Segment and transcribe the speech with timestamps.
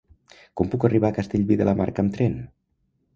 [0.61, 2.41] Com puc arribar a Castellví de la Marca amb tren?